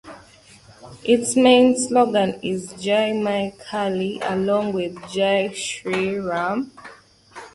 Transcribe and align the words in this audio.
Its 1.03 1.35
main 1.35 1.77
slogan 1.77 2.39
is 2.41 2.73
"Jai 2.73 3.11
Maa 3.13 3.51
Kali" 3.63 4.19
along 4.23 4.73
with 4.73 4.95
"Jai 5.11 5.49
Shree 5.49 6.17
Ram". 6.27 6.71